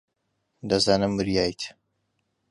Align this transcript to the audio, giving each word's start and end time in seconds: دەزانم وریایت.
دەزانم 0.69 1.11
وریایت. 1.15 1.61